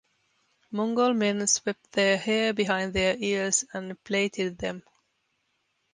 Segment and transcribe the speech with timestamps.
[0.71, 4.81] Mongol men swept their hair behind their ears and plaited them.